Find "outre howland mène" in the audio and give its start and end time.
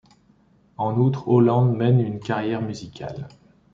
0.97-1.99